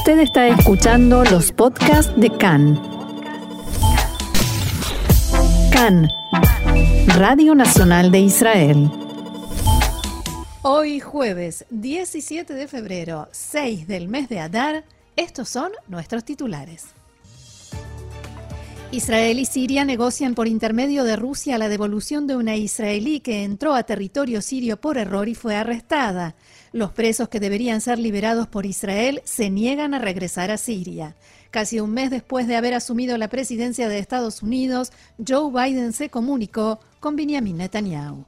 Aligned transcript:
Usted 0.00 0.20
está 0.20 0.48
escuchando 0.48 1.24
los 1.24 1.52
podcasts 1.52 2.10
de 2.16 2.30
CAN. 2.30 2.80
CAN, 5.70 6.08
Radio 7.18 7.54
Nacional 7.54 8.10
de 8.10 8.20
Israel. 8.20 8.90
Hoy 10.62 11.00
jueves 11.00 11.66
17 11.68 12.54
de 12.54 12.66
febrero, 12.66 13.28
6 13.30 13.86
del 13.86 14.08
mes 14.08 14.30
de 14.30 14.40
Adar, 14.40 14.84
estos 15.16 15.50
son 15.50 15.70
nuestros 15.86 16.24
titulares. 16.24 16.86
Israel 18.92 19.38
y 19.38 19.44
Siria 19.44 19.84
negocian 19.84 20.34
por 20.34 20.48
intermedio 20.48 21.04
de 21.04 21.16
Rusia 21.16 21.58
la 21.58 21.68
devolución 21.68 22.26
de 22.26 22.36
una 22.36 22.56
israelí 22.56 23.20
que 23.20 23.44
entró 23.44 23.74
a 23.74 23.82
territorio 23.82 24.40
sirio 24.40 24.80
por 24.80 24.96
error 24.96 25.28
y 25.28 25.34
fue 25.34 25.56
arrestada. 25.56 26.36
Los 26.72 26.92
presos 26.92 27.28
que 27.28 27.40
deberían 27.40 27.80
ser 27.80 27.98
liberados 27.98 28.46
por 28.46 28.64
Israel 28.64 29.22
se 29.24 29.50
niegan 29.50 29.92
a 29.92 29.98
regresar 29.98 30.52
a 30.52 30.56
Siria. 30.56 31.16
Casi 31.50 31.80
un 31.80 31.90
mes 31.90 32.10
después 32.10 32.46
de 32.46 32.54
haber 32.54 32.74
asumido 32.74 33.18
la 33.18 33.28
presidencia 33.28 33.88
de 33.88 33.98
Estados 33.98 34.40
Unidos, 34.40 34.92
Joe 35.26 35.50
Biden 35.50 35.92
se 35.92 36.10
comunicó 36.10 36.78
con 37.00 37.16
Benjamin 37.16 37.56
Netanyahu. 37.56 38.24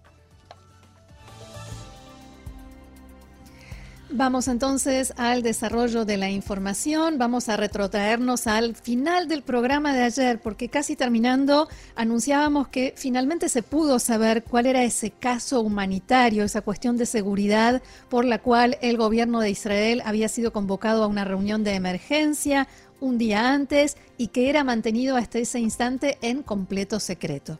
Vamos 4.14 4.46
entonces 4.46 5.14
al 5.16 5.42
desarrollo 5.42 6.04
de 6.04 6.18
la 6.18 6.28
información. 6.28 7.16
Vamos 7.16 7.48
a 7.48 7.56
retrotraernos 7.56 8.46
al 8.46 8.76
final 8.76 9.26
del 9.26 9.40
programa 9.40 9.94
de 9.94 10.02
ayer, 10.02 10.38
porque 10.38 10.68
casi 10.68 10.96
terminando 10.96 11.66
anunciábamos 11.96 12.68
que 12.68 12.92
finalmente 12.94 13.48
se 13.48 13.62
pudo 13.62 13.98
saber 13.98 14.44
cuál 14.44 14.66
era 14.66 14.84
ese 14.84 15.12
caso 15.12 15.62
humanitario, 15.62 16.44
esa 16.44 16.60
cuestión 16.60 16.98
de 16.98 17.06
seguridad 17.06 17.82
por 18.10 18.26
la 18.26 18.38
cual 18.38 18.76
el 18.82 18.98
gobierno 18.98 19.40
de 19.40 19.48
Israel 19.48 20.02
había 20.04 20.28
sido 20.28 20.52
convocado 20.52 21.04
a 21.04 21.06
una 21.06 21.24
reunión 21.24 21.64
de 21.64 21.74
emergencia 21.74 22.68
un 23.00 23.16
día 23.16 23.50
antes 23.50 23.96
y 24.18 24.28
que 24.28 24.50
era 24.50 24.62
mantenido 24.62 25.16
hasta 25.16 25.38
ese 25.38 25.58
instante 25.58 26.18
en 26.20 26.42
completo 26.42 27.00
secreto. 27.00 27.58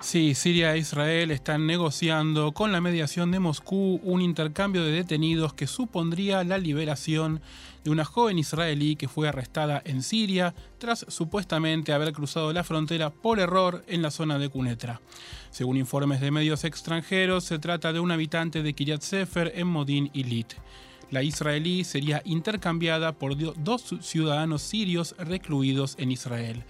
Sí, 0.00 0.36
Siria 0.36 0.74
e 0.74 0.78
Israel 0.78 1.32
están 1.32 1.66
negociando 1.66 2.52
con 2.52 2.70
la 2.70 2.80
mediación 2.80 3.32
de 3.32 3.40
Moscú 3.40 4.00
un 4.04 4.22
intercambio 4.22 4.84
de 4.84 4.92
detenidos 4.92 5.54
que 5.54 5.66
supondría 5.66 6.44
la 6.44 6.56
liberación 6.56 7.40
de 7.82 7.90
una 7.90 8.04
joven 8.04 8.38
israelí 8.38 8.94
que 8.94 9.08
fue 9.08 9.28
arrestada 9.28 9.82
en 9.84 10.04
Siria 10.04 10.54
tras 10.78 11.04
supuestamente 11.08 11.92
haber 11.92 12.12
cruzado 12.12 12.52
la 12.52 12.62
frontera 12.62 13.10
por 13.10 13.40
error 13.40 13.84
en 13.88 14.00
la 14.00 14.12
zona 14.12 14.38
de 14.38 14.48
Cunetra. 14.48 15.00
Según 15.50 15.76
informes 15.76 16.20
de 16.20 16.30
medios 16.30 16.62
extranjeros, 16.62 17.42
se 17.42 17.58
trata 17.58 17.92
de 17.92 17.98
un 17.98 18.12
habitante 18.12 18.62
de 18.62 18.74
Kiryat 18.74 19.02
Sefer 19.02 19.52
en 19.56 19.66
Modin 19.66 20.10
Ilit. 20.12 20.54
La 21.10 21.24
israelí 21.24 21.82
sería 21.82 22.22
intercambiada 22.24 23.12
por 23.12 23.34
dos 23.36 23.96
ciudadanos 24.00 24.62
sirios 24.62 25.16
recluidos 25.18 25.96
en 25.98 26.12
Israel. 26.12 26.64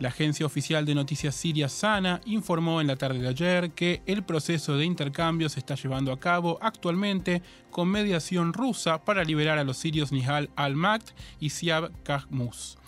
La 0.00 0.08
agencia 0.08 0.46
oficial 0.46 0.86
de 0.86 0.94
noticias 0.94 1.34
siria 1.34 1.68
Sana 1.68 2.22
informó 2.24 2.80
en 2.80 2.86
la 2.86 2.96
tarde 2.96 3.18
de 3.18 3.28
ayer 3.28 3.72
que 3.72 4.02
el 4.06 4.22
proceso 4.22 4.78
de 4.78 4.86
intercambio 4.86 5.50
se 5.50 5.60
está 5.60 5.74
llevando 5.74 6.10
a 6.10 6.18
cabo 6.18 6.58
actualmente 6.62 7.42
con 7.70 7.88
mediación 7.88 8.54
rusa 8.54 9.04
para 9.04 9.24
liberar 9.24 9.58
a 9.58 9.64
los 9.64 9.76
sirios 9.76 10.10
Nihal 10.10 10.48
al-Makt 10.56 11.10
y 11.38 11.50
Siab 11.50 11.92
Kahmus 12.02 12.78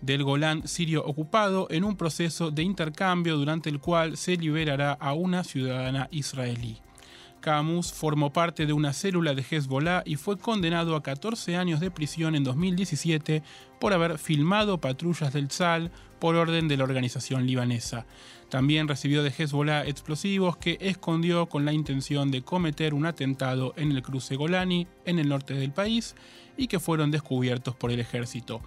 del 0.00 0.24
Golán 0.24 0.66
sirio 0.66 1.04
ocupado 1.06 1.68
en 1.70 1.84
un 1.84 1.96
proceso 1.96 2.50
de 2.50 2.64
intercambio 2.64 3.36
durante 3.36 3.70
el 3.70 3.78
cual 3.78 4.16
se 4.16 4.36
liberará 4.36 4.92
a 4.92 5.14
una 5.14 5.44
ciudadana 5.44 6.08
israelí. 6.10 6.80
Camus 7.46 7.92
formó 7.92 8.32
parte 8.32 8.66
de 8.66 8.72
una 8.72 8.92
célula 8.92 9.32
de 9.32 9.44
Hezbollah 9.48 10.02
y 10.04 10.16
fue 10.16 10.36
condenado 10.36 10.96
a 10.96 11.04
14 11.04 11.54
años 11.54 11.78
de 11.78 11.92
prisión 11.92 12.34
en 12.34 12.42
2017 12.42 13.40
por 13.78 13.92
haber 13.92 14.18
filmado 14.18 14.80
patrullas 14.80 15.32
del 15.32 15.46
Tzal 15.46 15.92
por 16.18 16.34
orden 16.34 16.66
de 16.66 16.76
la 16.76 16.82
organización 16.82 17.46
libanesa. 17.46 18.04
También 18.48 18.88
recibió 18.88 19.22
de 19.22 19.30
Hezbollah 19.30 19.86
explosivos 19.86 20.56
que 20.56 20.76
escondió 20.80 21.46
con 21.46 21.64
la 21.64 21.72
intención 21.72 22.32
de 22.32 22.42
cometer 22.42 22.94
un 22.94 23.06
atentado 23.06 23.74
en 23.76 23.92
el 23.92 24.02
cruce 24.02 24.34
Golani, 24.34 24.88
en 25.04 25.20
el 25.20 25.28
norte 25.28 25.54
del 25.54 25.70
país, 25.70 26.16
y 26.56 26.66
que 26.66 26.80
fueron 26.80 27.12
descubiertos 27.12 27.76
por 27.76 27.92
el 27.92 28.00
ejército. 28.00 28.60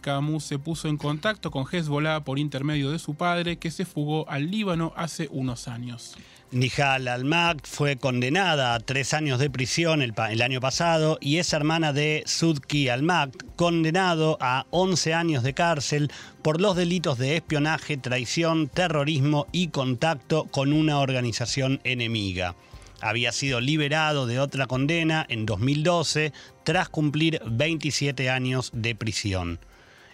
Camus 0.00 0.42
se 0.42 0.58
puso 0.58 0.88
en 0.88 0.96
contacto 0.96 1.52
con 1.52 1.66
Hezbollah 1.70 2.24
por 2.24 2.40
intermedio 2.40 2.90
de 2.90 2.98
su 2.98 3.14
padre, 3.14 3.58
que 3.58 3.70
se 3.70 3.84
fugó 3.84 4.28
al 4.28 4.50
Líbano 4.50 4.92
hace 4.96 5.28
unos 5.30 5.68
años. 5.68 6.16
Nihal 6.50 7.08
al-Makt 7.08 7.66
fue 7.66 7.96
condenada 7.96 8.74
a 8.74 8.80
tres 8.80 9.12
años 9.12 9.38
de 9.38 9.50
prisión 9.50 10.02
el, 10.02 10.42
año 10.42 10.60
pasado 10.60 11.18
y 11.20 11.38
es 11.38 11.52
hermana 11.52 11.92
de 11.92 12.22
Sudki 12.26 12.88
al-Makt, 12.88 13.42
condenado 13.56 14.38
a 14.40 14.66
11 14.70 15.14
años 15.14 15.42
de 15.42 15.54
cárcel 15.54 16.12
por 16.42 16.60
los 16.60 16.76
delitos 16.76 17.18
de 17.18 17.36
espionaje, 17.36 17.96
traición, 17.96 18.68
terrorismo 18.68 19.46
y 19.52 19.68
contacto 19.68 20.44
con 20.44 20.72
una 20.72 20.98
organización 20.98 21.80
enemiga. 21.84 22.54
Había 23.00 23.32
sido 23.32 23.60
liberado 23.60 24.26
de 24.26 24.38
otra 24.38 24.66
condena 24.66 25.26
en 25.28 25.46
2012 25.46 26.32
tras 26.62 26.88
cumplir 26.88 27.40
27 27.44 28.30
años 28.30 28.70
de 28.72 28.94
prisión 28.94 29.58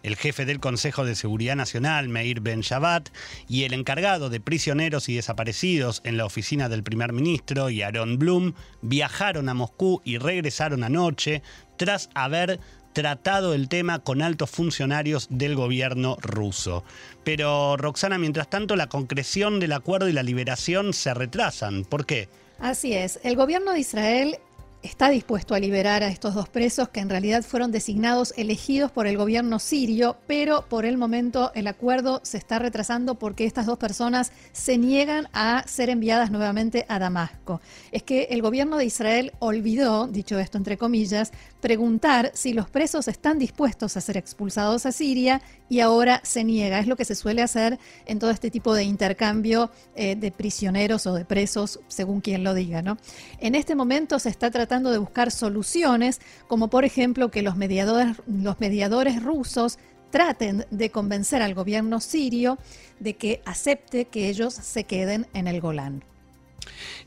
el 0.02 0.16
jefe 0.16 0.44
del 0.44 0.60
Consejo 0.60 1.04
de 1.04 1.14
Seguridad 1.14 1.56
Nacional, 1.56 2.08
Meir 2.08 2.40
Ben 2.40 2.60
Shabbat, 2.60 3.10
y 3.48 3.64
el 3.64 3.74
encargado 3.74 4.30
de 4.30 4.40
prisioneros 4.40 5.08
y 5.08 5.14
desaparecidos 5.14 6.00
en 6.04 6.16
la 6.16 6.24
oficina 6.24 6.68
del 6.68 6.82
primer 6.82 7.12
ministro, 7.12 7.70
Yaron 7.70 8.18
Blum, 8.18 8.54
viajaron 8.82 9.48
a 9.48 9.54
Moscú 9.54 10.00
y 10.04 10.18
regresaron 10.18 10.84
anoche 10.84 11.42
tras 11.76 12.10
haber 12.14 12.60
tratado 12.92 13.54
el 13.54 13.68
tema 13.68 14.00
con 14.00 14.22
altos 14.22 14.50
funcionarios 14.50 15.28
del 15.30 15.54
gobierno 15.54 16.16
ruso. 16.20 16.84
Pero, 17.24 17.76
Roxana, 17.76 18.18
mientras 18.18 18.50
tanto, 18.50 18.76
la 18.76 18.88
concreción 18.88 19.60
del 19.60 19.72
acuerdo 19.72 20.08
y 20.08 20.12
la 20.12 20.22
liberación 20.22 20.92
se 20.92 21.14
retrasan. 21.14 21.84
¿Por 21.84 22.06
qué? 22.06 22.28
Así 22.58 22.92
es. 22.92 23.20
El 23.22 23.36
gobierno 23.36 23.72
de 23.72 23.80
Israel 23.80 24.38
está 24.82 25.10
dispuesto 25.10 25.54
a 25.54 25.58
liberar 25.58 26.02
a 26.02 26.08
estos 26.08 26.34
dos 26.34 26.48
presos 26.48 26.88
que 26.88 27.00
en 27.00 27.10
realidad 27.10 27.42
fueron 27.42 27.70
designados 27.70 28.32
elegidos 28.36 28.90
por 28.90 29.06
el 29.06 29.16
gobierno 29.16 29.58
sirio, 29.58 30.16
pero 30.26 30.64
por 30.68 30.84
el 30.84 30.96
momento 30.96 31.52
el 31.54 31.66
acuerdo 31.66 32.20
se 32.22 32.38
está 32.38 32.58
retrasando 32.58 33.16
porque 33.16 33.44
estas 33.44 33.66
dos 33.66 33.78
personas 33.78 34.32
se 34.52 34.78
niegan 34.78 35.28
a 35.32 35.64
ser 35.66 35.90
enviadas 35.90 36.30
nuevamente 36.30 36.86
a 36.88 36.98
Damasco. 36.98 37.60
Es 37.92 38.02
que 38.02 38.28
el 38.30 38.40
gobierno 38.40 38.78
de 38.78 38.86
Israel 38.86 39.32
olvidó, 39.38 40.06
dicho 40.06 40.38
esto 40.38 40.56
entre 40.56 40.78
comillas, 40.78 41.32
preguntar 41.60 42.30
si 42.34 42.54
los 42.54 42.70
presos 42.70 43.06
están 43.08 43.38
dispuestos 43.38 43.96
a 43.96 44.00
ser 44.00 44.16
expulsados 44.16 44.86
a 44.86 44.92
Siria 44.92 45.42
y 45.68 45.80
ahora 45.80 46.20
se 46.24 46.42
niega. 46.42 46.78
Es 46.78 46.86
lo 46.86 46.96
que 46.96 47.04
se 47.04 47.14
suele 47.14 47.42
hacer 47.42 47.78
en 48.06 48.18
todo 48.18 48.30
este 48.30 48.50
tipo 48.50 48.74
de 48.74 48.84
intercambio 48.84 49.70
eh, 49.94 50.16
de 50.16 50.32
prisioneros 50.32 51.06
o 51.06 51.12
de 51.12 51.26
presos, 51.26 51.80
según 51.88 52.22
quien 52.22 52.44
lo 52.44 52.54
diga. 52.54 52.80
¿no? 52.80 52.96
En 53.40 53.54
este 53.54 53.74
momento 53.74 54.18
se 54.18 54.30
está 54.30 54.50
tratando 54.50 54.69
tratando 54.70 54.92
de 54.92 54.98
buscar 54.98 55.32
soluciones, 55.32 56.20
como 56.46 56.70
por 56.70 56.84
ejemplo 56.84 57.28
que 57.32 57.42
los 57.42 57.56
mediadores, 57.56 58.18
los 58.28 58.60
mediadores 58.60 59.20
rusos 59.20 59.80
traten 60.12 60.64
de 60.70 60.90
convencer 60.90 61.42
al 61.42 61.54
gobierno 61.54 61.98
sirio 61.98 62.56
de 63.00 63.16
que 63.16 63.42
acepte 63.46 64.04
que 64.04 64.28
ellos 64.28 64.54
se 64.54 64.84
queden 64.84 65.26
en 65.34 65.48
el 65.48 65.60
Golán. 65.60 66.04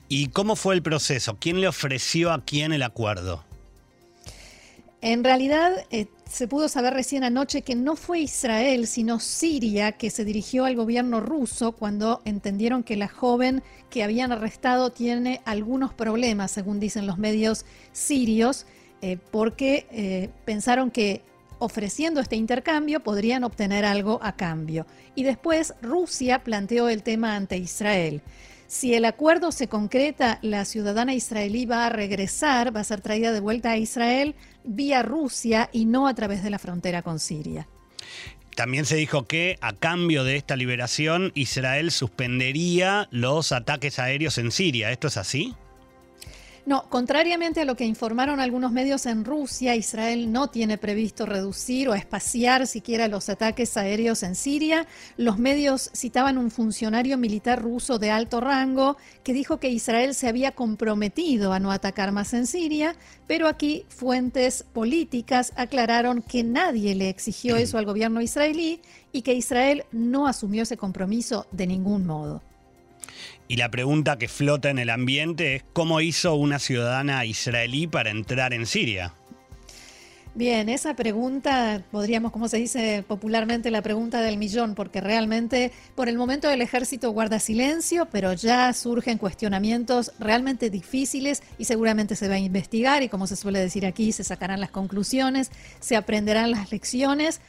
¿Y 0.09 0.27
cómo 0.27 0.57
fue 0.57 0.75
el 0.75 0.83
proceso? 0.83 1.37
¿Quién 1.39 1.61
le 1.61 1.69
ofreció 1.69 2.33
a 2.33 2.43
quién 2.43 2.73
el 2.73 2.83
acuerdo? 2.83 3.45
En 5.05 5.25
realidad, 5.25 5.85
eh, 5.91 6.07
se 6.31 6.47
pudo 6.47 6.69
saber 6.69 6.93
recién 6.93 7.25
anoche 7.25 7.61
que 7.61 7.75
no 7.75 7.97
fue 7.97 8.21
Israel, 8.21 8.87
sino 8.87 9.19
Siria 9.19 9.91
que 9.91 10.09
se 10.09 10.23
dirigió 10.23 10.63
al 10.63 10.77
gobierno 10.77 11.19
ruso 11.19 11.73
cuando 11.73 12.21
entendieron 12.23 12.83
que 12.83 12.95
la 12.95 13.09
joven 13.09 13.63
que 13.89 14.01
habían 14.01 14.31
arrestado 14.31 14.93
tiene 14.93 15.41
algunos 15.43 15.93
problemas, 15.93 16.51
según 16.51 16.79
dicen 16.79 17.05
los 17.05 17.17
medios 17.17 17.65
sirios, 17.91 18.65
eh, 19.01 19.17
porque 19.29 19.87
eh, 19.91 20.29
pensaron 20.45 20.89
que 20.89 21.21
ofreciendo 21.59 22.21
este 22.21 22.37
intercambio 22.37 23.01
podrían 23.01 23.43
obtener 23.43 23.83
algo 23.83 24.19
a 24.23 24.37
cambio. 24.37 24.87
Y 25.15 25.23
después 25.23 25.73
Rusia 25.81 26.45
planteó 26.45 26.87
el 26.87 27.03
tema 27.03 27.35
ante 27.35 27.57
Israel. 27.57 28.21
Si 28.73 28.95
el 28.95 29.05
acuerdo 29.05 29.51
se 29.51 29.67
concreta, 29.67 30.39
la 30.41 30.65
ciudadana 30.65 31.13
israelí 31.13 31.67
va 31.67 31.85
a 31.85 31.89
regresar, 31.89 32.75
va 32.75 32.79
a 32.79 32.83
ser 32.83 33.01
traída 33.01 33.31
de 33.31 33.39
vuelta 33.39 33.69
a 33.69 33.77
Israel 33.77 34.33
vía 34.63 35.03
Rusia 35.03 35.69
y 35.71 35.85
no 35.85 36.07
a 36.07 36.15
través 36.15 36.43
de 36.43 36.49
la 36.49 36.57
frontera 36.57 37.03
con 37.03 37.19
Siria. 37.19 37.67
También 38.55 38.85
se 38.85 38.95
dijo 38.95 39.27
que 39.27 39.59
a 39.61 39.73
cambio 39.73 40.23
de 40.23 40.37
esta 40.37 40.55
liberación 40.55 41.31
Israel 41.35 41.91
suspendería 41.91 43.07
los 43.11 43.51
ataques 43.51 43.99
aéreos 43.99 44.39
en 44.39 44.49
Siria. 44.49 44.89
¿Esto 44.89 45.05
es 45.05 45.17
así? 45.17 45.53
No, 46.65 46.89
contrariamente 46.89 47.59
a 47.59 47.65
lo 47.65 47.75
que 47.75 47.83
informaron 47.83 48.39
algunos 48.39 48.71
medios 48.71 49.05
en 49.05 49.25
Rusia, 49.25 49.75
Israel 49.75 50.31
no 50.31 50.47
tiene 50.47 50.77
previsto 50.77 51.25
reducir 51.25 51.89
o 51.89 51.93
espaciar 51.93 52.67
siquiera 52.67 53.09
los 53.09 53.27
ataques 53.27 53.75
aéreos 53.75 54.23
en 54.23 54.33
Siria. 54.35 54.87
Los 55.17 55.37
medios 55.37 55.91
citaban 55.93 56.37
un 56.37 56.51
funcionario 56.51 57.17
militar 57.17 57.61
ruso 57.61 57.99
de 57.99 58.11
alto 58.11 58.39
rango 58.39 58.95
que 59.23 59.33
dijo 59.33 59.59
que 59.59 59.71
Israel 59.71 60.15
se 60.15 60.29
había 60.29 60.53
comprometido 60.53 61.51
a 61.51 61.59
no 61.59 61.69
atacar 61.69 62.13
más 62.13 62.33
en 62.33 62.47
Siria, 62.47 62.95
pero 63.27 63.49
aquí 63.49 63.85
fuentes 63.89 64.63
políticas 64.63 65.51
aclararon 65.57 66.21
que 66.21 66.45
nadie 66.45 66.95
le 66.95 67.09
exigió 67.09 67.57
eso 67.57 67.77
al 67.77 67.85
gobierno 67.85 68.21
israelí 68.21 68.79
y 69.11 69.23
que 69.23 69.33
Israel 69.33 69.83
no 69.91 70.27
asumió 70.27 70.63
ese 70.63 70.77
compromiso 70.77 71.45
de 71.51 71.67
ningún 71.67 72.05
modo. 72.05 72.41
Y 73.47 73.57
la 73.57 73.69
pregunta 73.69 74.17
que 74.17 74.27
flota 74.27 74.69
en 74.69 74.79
el 74.79 74.89
ambiente 74.89 75.55
es 75.55 75.63
cómo 75.73 76.01
hizo 76.01 76.35
una 76.35 76.59
ciudadana 76.59 77.25
israelí 77.25 77.87
para 77.87 78.09
entrar 78.09 78.53
en 78.53 78.65
Siria. 78.65 79.13
Bien, 80.35 80.67
esa 80.67 80.95
pregunta 80.95 81.83
podríamos, 81.91 82.31
como 82.31 82.47
se 82.47 82.57
dice 82.57 83.05
popularmente, 83.07 83.69
la 83.69 83.83
pregunta 83.83 84.19
del 84.19 84.37
millón, 84.37 84.73
porque 84.73 84.99
realmente 84.99 85.71
por 85.93 86.09
el 86.09 86.17
momento 86.17 86.49
el 86.49 86.63
ejército 86.63 87.11
guarda 87.11 87.39
silencio, 87.39 88.07
pero 88.11 88.33
ya 88.33 88.73
surgen 88.73 89.19
cuestionamientos 89.19 90.11
realmente 90.17 90.71
difíciles 90.71 91.43
y 91.59 91.65
seguramente 91.65 92.15
se 92.15 92.29
va 92.29 92.33
a 92.33 92.39
investigar 92.39 93.03
y 93.03 93.09
como 93.09 93.27
se 93.27 93.35
suele 93.35 93.59
decir 93.59 93.85
aquí, 93.85 94.11
se 94.11 94.23
sacarán 94.23 94.59
las 94.59 94.71
conclusiones, 94.71 95.51
se 95.79 95.95
aprenderán 95.95 96.49
las 96.49 96.71
lecciones 96.71 97.39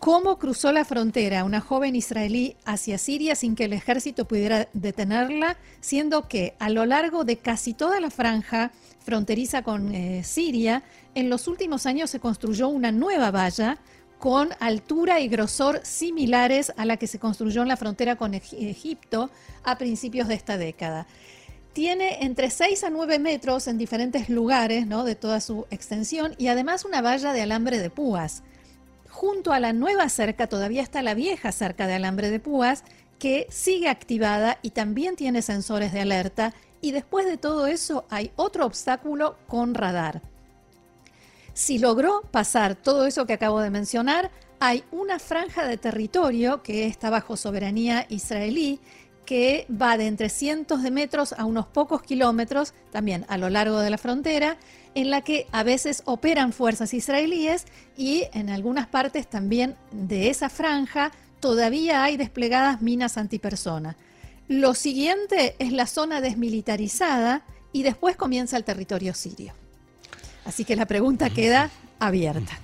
cómo 0.00 0.38
cruzó 0.38 0.72
la 0.72 0.86
frontera 0.86 1.44
una 1.44 1.60
joven 1.60 1.94
israelí 1.94 2.56
hacia 2.64 2.96
Siria 2.96 3.36
sin 3.36 3.54
que 3.54 3.66
el 3.66 3.74
ejército 3.74 4.24
pudiera 4.24 4.66
detenerla, 4.72 5.58
siendo 5.80 6.26
que 6.26 6.54
a 6.58 6.70
lo 6.70 6.86
largo 6.86 7.22
de 7.24 7.36
casi 7.36 7.74
toda 7.74 8.00
la 8.00 8.10
franja 8.10 8.72
fronteriza 9.00 9.62
con 9.62 9.94
eh, 9.94 10.24
Siria, 10.24 10.82
en 11.14 11.28
los 11.28 11.46
últimos 11.46 11.84
años 11.84 12.08
se 12.08 12.18
construyó 12.18 12.68
una 12.68 12.92
nueva 12.92 13.30
valla 13.30 13.78
con 14.18 14.48
altura 14.58 15.20
y 15.20 15.28
grosor 15.28 15.80
similares 15.84 16.72
a 16.78 16.86
la 16.86 16.96
que 16.96 17.06
se 17.06 17.18
construyó 17.18 17.60
en 17.60 17.68
la 17.68 17.76
frontera 17.76 18.16
con 18.16 18.32
Egipto 18.32 19.30
a 19.64 19.76
principios 19.76 20.28
de 20.28 20.34
esta 20.34 20.56
década. 20.56 21.06
Tiene 21.74 22.24
entre 22.24 22.48
6 22.48 22.84
a 22.84 22.90
9 22.90 23.18
metros 23.18 23.66
en 23.66 23.76
diferentes 23.76 24.30
lugares 24.30 24.86
¿no? 24.86 25.04
de 25.04 25.14
toda 25.14 25.40
su 25.40 25.66
extensión 25.70 26.34
y 26.38 26.48
además 26.48 26.86
una 26.86 27.02
valla 27.02 27.34
de 27.34 27.42
alambre 27.42 27.78
de 27.78 27.90
púas 27.90 28.42
junto 29.10 29.52
a 29.52 29.60
la 29.60 29.72
nueva 29.72 30.08
cerca 30.08 30.46
todavía 30.46 30.82
está 30.82 31.02
la 31.02 31.14
vieja 31.14 31.52
cerca 31.52 31.86
de 31.86 31.94
alambre 31.94 32.30
de 32.30 32.40
púas 32.40 32.84
que 33.18 33.46
sigue 33.50 33.88
activada 33.88 34.58
y 34.62 34.70
también 34.70 35.16
tiene 35.16 35.42
sensores 35.42 35.92
de 35.92 36.00
alerta 36.00 36.54
y 36.80 36.92
después 36.92 37.26
de 37.26 37.36
todo 37.36 37.66
eso 37.66 38.06
hay 38.08 38.32
otro 38.36 38.64
obstáculo 38.64 39.36
con 39.46 39.74
radar. 39.74 40.22
Si 41.52 41.78
logró 41.78 42.22
pasar 42.30 42.76
todo 42.76 43.06
eso 43.06 43.26
que 43.26 43.34
acabo 43.34 43.60
de 43.60 43.70
mencionar, 43.70 44.30
hay 44.60 44.84
una 44.90 45.18
franja 45.18 45.66
de 45.66 45.76
territorio 45.76 46.62
que 46.62 46.86
está 46.86 47.10
bajo 47.10 47.36
soberanía 47.36 48.06
israelí 48.08 48.80
que 49.30 49.64
va 49.70 49.96
de 49.96 50.08
entre 50.08 50.28
cientos 50.28 50.82
de 50.82 50.90
metros 50.90 51.34
a 51.34 51.44
unos 51.44 51.64
pocos 51.64 52.02
kilómetros, 52.02 52.74
también 52.90 53.24
a 53.28 53.38
lo 53.38 53.48
largo 53.48 53.78
de 53.78 53.88
la 53.88 53.96
frontera, 53.96 54.56
en 54.96 55.08
la 55.08 55.20
que 55.20 55.46
a 55.52 55.62
veces 55.62 56.02
operan 56.04 56.52
fuerzas 56.52 56.92
israelíes 56.94 57.66
y 57.96 58.24
en 58.32 58.50
algunas 58.50 58.88
partes 58.88 59.30
también 59.30 59.76
de 59.92 60.30
esa 60.30 60.48
franja 60.48 61.12
todavía 61.38 62.02
hay 62.02 62.16
desplegadas 62.16 62.82
minas 62.82 63.16
antipersona. 63.18 63.96
Lo 64.48 64.74
siguiente 64.74 65.54
es 65.60 65.70
la 65.70 65.86
zona 65.86 66.20
desmilitarizada 66.20 67.44
y 67.72 67.84
después 67.84 68.16
comienza 68.16 68.56
el 68.56 68.64
territorio 68.64 69.14
sirio. 69.14 69.52
Así 70.44 70.64
que 70.64 70.74
la 70.74 70.86
pregunta 70.86 71.30
queda 71.30 71.70
abierta. 72.00 72.58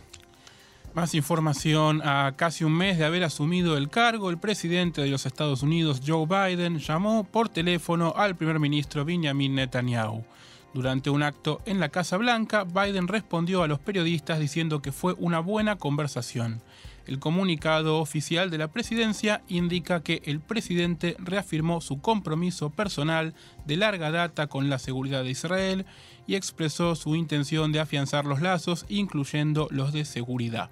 Más 0.97 1.15
información. 1.15 2.01
A 2.03 2.33
casi 2.37 2.65
un 2.65 2.73
mes 2.73 2.97
de 2.97 3.05
haber 3.05 3.23
asumido 3.23 3.77
el 3.77 3.91
cargo, 3.91 4.31
el 4.31 4.39
presidente 4.39 5.03
de 5.03 5.11
los 5.11 5.27
Estados 5.27 5.63
Unidos, 5.63 6.01
Joe 6.05 6.25
Biden, 6.25 6.79
llamó 6.79 7.25
por 7.25 7.51
teléfono 7.51 8.15
al 8.17 8.35
primer 8.35 8.59
ministro 8.59 9.05
Benjamin 9.05 9.57
Netanyahu. 9.57 10.25
Durante 10.73 11.11
un 11.11 11.23
acto 11.23 11.61
en 11.67 11.81
la 11.81 11.91
Casa 11.91 12.17
Blanca, 12.17 12.65
Biden 12.65 13.09
respondió 13.09 13.63
a 13.63 13.69
los 13.69 13.79
periodistas 13.79 14.39
diciendo 14.39 14.81
que 14.81 14.91
fue 14.91 15.15
una 15.19 15.41
buena 15.41 15.77
conversación. 15.77 16.63
El 17.07 17.19
comunicado 17.19 17.99
oficial 17.99 18.51
de 18.51 18.57
la 18.57 18.69
presidencia 18.69 19.43
indica 19.49 20.03
que 20.03 20.23
el 20.25 20.41
presidente 20.41 21.15
reafirmó 21.19 21.83
su 21.83 22.01
compromiso 22.01 22.71
personal 22.71 23.35
de 23.67 23.77
larga 23.77 24.11
data 24.11 24.47
con 24.47 24.71
la 24.71 24.79
seguridad 24.79 25.25
de 25.25 25.31
Israel 25.31 25.85
y 26.27 26.35
expresó 26.35 26.95
su 26.95 27.15
intención 27.15 27.73
de 27.73 27.81
afianzar 27.81 28.25
los 28.25 28.41
lazos, 28.41 28.87
incluyendo 28.89 29.69
los 29.71 29.93
de 29.93 30.05
seguridad. 30.05 30.71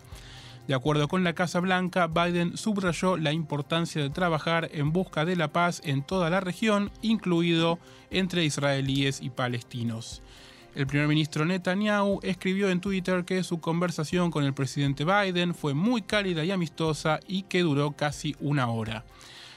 De 0.66 0.74
acuerdo 0.74 1.08
con 1.08 1.24
la 1.24 1.34
Casa 1.34 1.60
Blanca, 1.60 2.06
Biden 2.06 2.56
subrayó 2.56 3.18
la 3.18 3.32
importancia 3.32 4.00
de 4.00 4.08
trabajar 4.08 4.70
en 4.72 4.92
busca 4.92 5.26
de 5.26 5.36
la 5.36 5.52
paz 5.52 5.82
en 5.84 6.02
toda 6.02 6.30
la 6.30 6.40
región, 6.40 6.90
incluido 7.02 7.78
entre 8.10 8.44
israelíes 8.44 9.20
y 9.20 9.28
palestinos. 9.28 10.22
El 10.74 10.86
primer 10.86 11.06
ministro 11.06 11.44
Netanyahu 11.44 12.18
escribió 12.22 12.70
en 12.70 12.80
Twitter 12.80 13.24
que 13.24 13.44
su 13.44 13.60
conversación 13.60 14.30
con 14.30 14.42
el 14.44 14.54
presidente 14.54 15.04
Biden 15.04 15.54
fue 15.54 15.74
muy 15.74 16.02
cálida 16.02 16.44
y 16.44 16.50
amistosa 16.50 17.20
y 17.28 17.42
que 17.42 17.60
duró 17.60 17.92
casi 17.92 18.34
una 18.40 18.68
hora. 18.68 19.04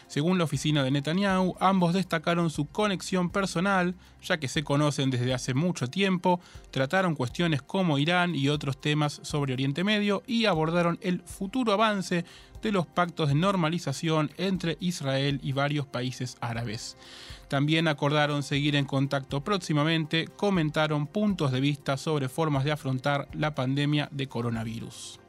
Según 0.07 0.37
la 0.37 0.45
oficina 0.45 0.83
de 0.83 0.91
Netanyahu, 0.91 1.55
ambos 1.59 1.93
destacaron 1.93 2.49
su 2.49 2.65
conexión 2.65 3.29
personal, 3.29 3.95
ya 4.23 4.37
que 4.39 4.47
se 4.47 4.63
conocen 4.63 5.09
desde 5.09 5.33
hace 5.33 5.53
mucho 5.53 5.89
tiempo, 5.89 6.39
trataron 6.71 7.13
cuestiones 7.13 7.61
como 7.61 7.99
Irán 7.99 8.33
y 8.33 8.47
otros 8.47 8.79
temas 8.79 9.19
sobre 9.23 9.53
Oriente 9.53 9.83
Medio 9.83 10.23
y 10.25 10.45
abordaron 10.45 10.97
el 11.01 11.21
futuro 11.23 11.73
avance 11.73 12.23
de 12.61 12.71
los 12.71 12.87
pactos 12.87 13.27
de 13.29 13.35
normalización 13.35 14.31
entre 14.37 14.77
Israel 14.79 15.39
y 15.43 15.51
varios 15.51 15.85
países 15.85 16.37
árabes. 16.39 16.97
También 17.49 17.87
acordaron 17.87 18.43
seguir 18.43 18.75
en 18.75 18.85
contacto 18.85 19.43
próximamente, 19.43 20.27
comentaron 20.27 21.07
puntos 21.07 21.51
de 21.51 21.59
vista 21.59 21.97
sobre 21.97 22.29
formas 22.29 22.63
de 22.63 22.71
afrontar 22.71 23.27
la 23.33 23.55
pandemia 23.55 24.09
de 24.11 24.27
coronavirus. 24.27 25.19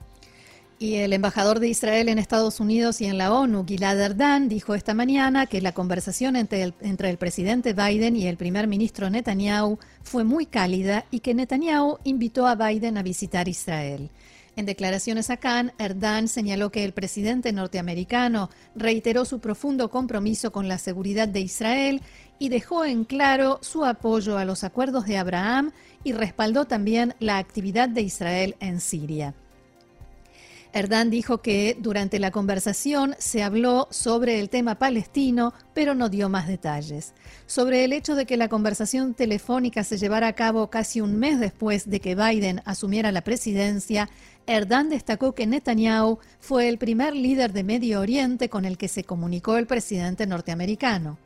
Y 0.80 0.94
el 0.94 1.12
embajador 1.12 1.58
de 1.58 1.68
Israel 1.68 2.08
en 2.08 2.20
Estados 2.20 2.60
Unidos 2.60 3.00
y 3.00 3.06
en 3.06 3.18
la 3.18 3.32
ONU, 3.32 3.64
Gilad 3.66 4.00
Erdan, 4.00 4.48
dijo 4.48 4.76
esta 4.76 4.94
mañana 4.94 5.46
que 5.46 5.60
la 5.60 5.72
conversación 5.72 6.36
entre 6.36 6.62
el, 6.62 6.74
entre 6.80 7.10
el, 7.10 7.18
presidente 7.18 7.72
Biden 7.72 8.14
y 8.14 8.28
el 8.28 8.36
primer 8.36 8.68
ministro 8.68 9.10
Netanyahu 9.10 9.80
fue 10.04 10.22
muy 10.22 10.46
cálida 10.46 11.04
y 11.10 11.18
que 11.18 11.34
Netanyahu 11.34 11.98
invitó 12.04 12.46
a 12.46 12.54
Biden 12.54 12.96
a 12.96 13.02
visitar 13.02 13.48
Israel. 13.48 14.10
En 14.54 14.66
declaraciones 14.66 15.30
a 15.30 15.36
Cannes, 15.36 15.74
Erdan 15.78 16.28
señaló 16.28 16.70
que 16.70 16.84
el 16.84 16.92
presidente 16.92 17.52
norteamericano 17.52 18.48
reiteró 18.76 19.24
su 19.24 19.40
profundo 19.40 19.90
compromiso 19.90 20.52
con 20.52 20.68
la 20.68 20.78
seguridad 20.78 21.26
de 21.26 21.40
Israel 21.40 22.02
y 22.38 22.50
dejó 22.50 22.84
en 22.84 23.04
claro 23.04 23.58
su 23.62 23.84
apoyo 23.84 24.38
a 24.38 24.44
los 24.44 24.62
acuerdos 24.62 25.06
de 25.06 25.16
Abraham 25.16 25.72
y 26.04 26.12
respaldó 26.12 26.66
también 26.66 27.16
la 27.18 27.38
actividad 27.38 27.88
de 27.88 28.02
Israel 28.02 28.54
en 28.60 28.80
Siria. 28.80 29.34
Erdán 30.72 31.10
dijo 31.10 31.38
que 31.38 31.76
durante 31.78 32.18
la 32.18 32.30
conversación 32.30 33.14
se 33.18 33.42
habló 33.42 33.88
sobre 33.90 34.38
el 34.38 34.50
tema 34.50 34.78
palestino, 34.78 35.54
pero 35.74 35.94
no 35.94 36.08
dio 36.08 36.28
más 36.28 36.46
detalles. 36.46 37.14
Sobre 37.46 37.84
el 37.84 37.92
hecho 37.92 38.14
de 38.14 38.26
que 38.26 38.36
la 38.36 38.48
conversación 38.48 39.14
telefónica 39.14 39.82
se 39.82 39.96
llevara 39.96 40.28
a 40.28 40.34
cabo 40.34 40.68
casi 40.68 41.00
un 41.00 41.16
mes 41.16 41.40
después 41.40 41.88
de 41.88 42.00
que 42.00 42.14
Biden 42.14 42.60
asumiera 42.66 43.12
la 43.12 43.22
presidencia, 43.22 44.10
Erdán 44.46 44.90
destacó 44.90 45.34
que 45.34 45.46
Netanyahu 45.46 46.18
fue 46.38 46.68
el 46.68 46.78
primer 46.78 47.14
líder 47.14 47.52
de 47.52 47.64
Medio 47.64 48.00
Oriente 48.00 48.48
con 48.48 48.64
el 48.64 48.76
que 48.76 48.88
se 48.88 49.04
comunicó 49.04 49.56
el 49.56 49.66
presidente 49.66 50.26
norteamericano. 50.26 51.18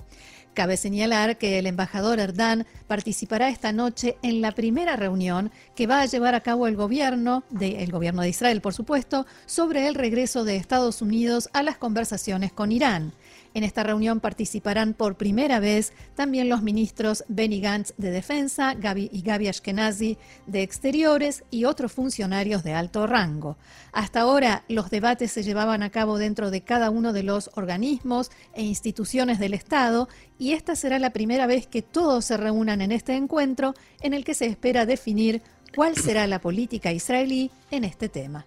Cabe 0.54 0.76
señalar 0.76 1.38
que 1.38 1.58
el 1.58 1.66
embajador 1.66 2.20
Erdán 2.20 2.66
participará 2.86 3.48
esta 3.48 3.72
noche 3.72 4.18
en 4.22 4.42
la 4.42 4.52
primera 4.52 4.96
reunión 4.96 5.50
que 5.74 5.86
va 5.86 6.02
a 6.02 6.06
llevar 6.06 6.34
a 6.34 6.42
cabo 6.42 6.66
el 6.66 6.76
gobierno, 6.76 7.42
de, 7.48 7.86
gobierno 7.86 8.20
de 8.20 8.28
Israel 8.28 8.60
por 8.60 8.74
supuesto, 8.74 9.26
sobre 9.46 9.88
el 9.88 9.94
regreso 9.94 10.44
de 10.44 10.56
Estados 10.56 11.00
Unidos 11.00 11.48
a 11.54 11.62
las 11.62 11.78
conversaciones 11.78 12.52
con 12.52 12.70
Irán. 12.70 13.14
En 13.54 13.64
esta 13.64 13.82
reunión 13.82 14.20
participarán 14.20 14.94
por 14.94 15.16
primera 15.16 15.60
vez 15.60 15.92
también 16.14 16.48
los 16.48 16.62
ministros 16.62 17.24
Benny 17.28 17.60
Gantz 17.60 17.92
de 17.98 18.10
Defensa 18.10 18.74
Gaby 18.74 19.10
y 19.12 19.22
Gaby 19.22 19.48
Ashkenazi 19.48 20.16
de 20.46 20.62
Exteriores 20.62 21.44
y 21.50 21.64
otros 21.64 21.92
funcionarios 21.92 22.64
de 22.64 22.72
alto 22.72 23.06
rango. 23.06 23.56
Hasta 23.92 24.20
ahora 24.20 24.64
los 24.68 24.90
debates 24.90 25.32
se 25.32 25.42
llevaban 25.42 25.82
a 25.82 25.90
cabo 25.90 26.18
dentro 26.18 26.50
de 26.50 26.62
cada 26.62 26.90
uno 26.90 27.12
de 27.12 27.22
los 27.22 27.50
organismos 27.54 28.30
e 28.54 28.62
instituciones 28.62 29.38
del 29.38 29.54
Estado 29.54 30.08
y 30.38 30.52
esta 30.52 30.74
será 30.74 30.98
la 30.98 31.10
primera 31.10 31.46
vez 31.46 31.66
que 31.66 31.82
todos 31.82 32.24
se 32.24 32.36
reúnan 32.36 32.80
en 32.80 32.92
este 32.92 33.14
encuentro 33.14 33.74
en 34.00 34.14
el 34.14 34.24
que 34.24 34.34
se 34.34 34.46
espera 34.46 34.86
definir 34.86 35.42
cuál 35.74 35.96
será 35.96 36.26
la 36.26 36.40
política 36.40 36.92
israelí 36.92 37.50
en 37.70 37.84
este 37.84 38.08
tema. 38.08 38.46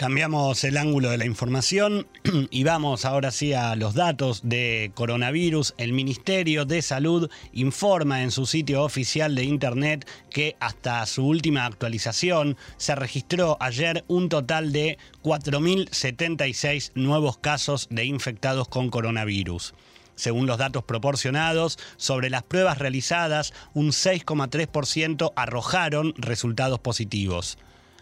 Cambiamos 0.00 0.64
el 0.64 0.78
ángulo 0.78 1.10
de 1.10 1.18
la 1.18 1.26
información 1.26 2.06
y 2.50 2.64
vamos 2.64 3.04
ahora 3.04 3.30
sí 3.30 3.52
a 3.52 3.76
los 3.76 3.92
datos 3.92 4.40
de 4.42 4.92
coronavirus. 4.94 5.74
El 5.76 5.92
Ministerio 5.92 6.64
de 6.64 6.80
Salud 6.80 7.30
informa 7.52 8.22
en 8.22 8.30
su 8.30 8.46
sitio 8.46 8.82
oficial 8.82 9.34
de 9.34 9.44
Internet 9.44 10.08
que 10.30 10.56
hasta 10.58 11.04
su 11.04 11.26
última 11.26 11.66
actualización 11.66 12.56
se 12.78 12.94
registró 12.94 13.58
ayer 13.60 14.02
un 14.08 14.30
total 14.30 14.72
de 14.72 14.96
4.076 15.22 16.92
nuevos 16.94 17.36
casos 17.36 17.86
de 17.90 18.06
infectados 18.06 18.68
con 18.68 18.88
coronavirus. 18.88 19.74
Según 20.14 20.46
los 20.46 20.56
datos 20.56 20.82
proporcionados, 20.82 21.78
sobre 21.98 22.30
las 22.30 22.42
pruebas 22.42 22.78
realizadas, 22.78 23.52
un 23.74 23.88
6,3% 23.88 25.34
arrojaron 25.36 26.14
resultados 26.16 26.78
positivos. 26.78 27.58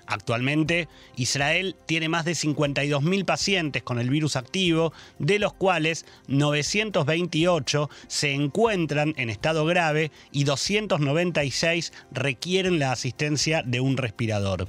Actualmente, 0.09 0.89
Israel 1.17 1.77
tiene 1.85 2.09
más 2.09 2.25
de 2.25 2.33
52.000 2.33 3.27
pacientes 3.27 3.83
con 3.83 3.99
el 3.99 4.09
virus 4.09 4.37
activo, 4.37 4.95
de 5.19 5.39
los 5.39 5.53
cuales 5.53 6.07
928 6.29 7.91
se 8.07 8.33
encuentran 8.33 9.13
en 9.19 9.29
estado 9.29 9.67
grave 9.67 10.11
y 10.33 10.45
296 10.45 11.93
requieren 12.11 12.79
la 12.79 12.93
asistencia 12.93 13.63
de 13.63 13.81
un 13.81 13.99
respirador. 13.99 14.67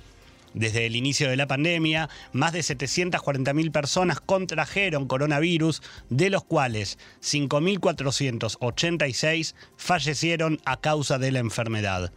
Desde 0.53 0.85
el 0.85 0.97
inicio 0.97 1.29
de 1.29 1.37
la 1.37 1.47
pandemia, 1.47 2.09
más 2.33 2.51
de 2.51 2.59
740.000 2.59 3.71
personas 3.71 4.19
contrajeron 4.19 5.07
coronavirus, 5.07 5.81
de 6.09 6.29
los 6.29 6.43
cuales 6.43 6.97
5.486 7.21 9.55
fallecieron 9.77 10.59
a 10.65 10.81
causa 10.81 11.17
de 11.17 11.31
la 11.31 11.39
enfermedad. 11.39 12.11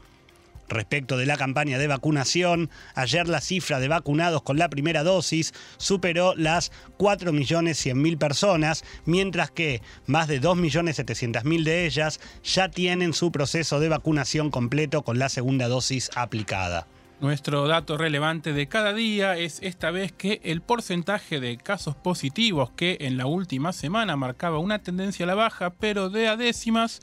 Respecto 0.73 1.19
de 1.19 1.27
la 1.27 1.37
campaña 1.37 1.79
de 1.79 1.87
vacunación, 1.87 2.71
ayer 2.95 3.29
la 3.29 3.43
cifra 3.43 3.79
de 3.79 3.89
vacunados 3.89 4.43
con 4.43 4.59
la 4.59 4.71
primera 4.71 5.03
dosis 5.03 5.53
superó 5.77 6.35
las 6.35 6.73
4.100.000 6.99 8.17
personas, 8.17 8.83
mientras 9.05 9.51
que 9.51 9.83
más 10.07 10.29
de 10.29 10.41
2.700.000 10.41 11.65
de 11.65 11.85
ellas 11.85 12.21
ya 12.43 12.71
tienen 12.71 13.13
su 13.13 13.31
proceso 13.31 13.81
de 13.81 13.91
vacunación 13.91 14.51
completo 14.51 15.03
con 15.03 15.19
la 15.19 15.29
segunda 15.29 15.69
dosis 15.69 16.11
aplicada. 16.15 16.87
Nuestro 17.23 17.69
dato 17.69 17.97
relevante 17.97 18.53
de 18.53 18.67
cada 18.67 18.93
día 18.93 19.37
es 19.39 19.61
esta 19.63 19.93
vez 19.93 20.11
que 20.11 20.41
el 20.43 20.61
porcentaje 20.61 21.39
de 21.39 21.57
casos 21.57 21.95
positivos 21.95 22.73
que 22.73 22.97
en 22.99 23.17
la 23.17 23.27
última 23.27 23.73
semana 23.73 24.17
marcaba 24.17 24.59
una 24.59 24.81
tendencia 24.81 25.23
a 25.23 25.29
la 25.29 25.37
baja, 25.37 25.71
pero 25.71 26.11
de 26.11 26.27
a 26.27 26.37
décimas, 26.37 27.01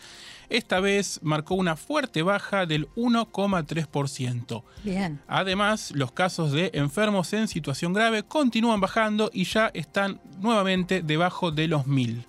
esta 0.49 0.81
vez 0.81 1.21
marcó 1.23 1.55
una 1.55 1.77
fuerte 1.77 2.21
baja 2.21 2.65
del 2.65 2.89
1,3%. 2.95 4.63
Bien. 4.83 5.21
Además, 5.25 5.93
los 5.95 6.11
casos 6.11 6.51
de 6.51 6.71
enfermos 6.73 7.31
en 7.31 7.47
situación 7.47 7.93
grave 7.93 8.23
continúan 8.23 8.81
bajando 8.81 9.29
y 9.31 9.45
ya 9.45 9.71
están 9.73 10.19
nuevamente 10.41 11.01
debajo 11.01 11.51
de 11.51 11.69
los 11.69 11.87
1000. 11.87 12.28